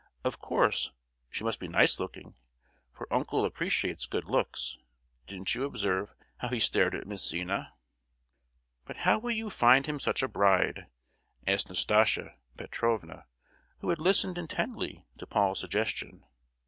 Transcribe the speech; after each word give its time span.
Of 0.23 0.39
course 0.39 0.89
she 1.29 1.43
must 1.43 1.59
be 1.59 1.67
nice 1.67 1.99
looking, 1.99 2.33
for 2.91 3.05
uncle 3.13 3.45
appreciates 3.45 4.07
good 4.07 4.25
looks; 4.25 4.79
didn't 5.27 5.53
you 5.53 5.63
observe 5.63 6.15
how 6.37 6.47
he 6.47 6.59
stared 6.59 6.95
at 6.95 7.05
Miss 7.05 7.23
Zina?" 7.23 7.75
"But 8.83 8.97
how 9.05 9.19
will 9.19 9.29
you 9.29 9.51
find 9.51 9.85
him 9.85 9.99
such 9.99 10.23
a 10.23 10.27
bride?" 10.27 10.87
asked 11.45 11.69
Nastasia 11.69 12.33
Petrovna, 12.57 13.27
who 13.81 13.89
had 13.91 13.99
listened 13.99 14.39
intently 14.39 15.05
to 15.19 15.27
Paul's 15.27 15.59
suggestion. 15.59 16.23